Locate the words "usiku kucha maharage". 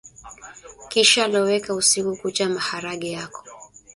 1.73-3.11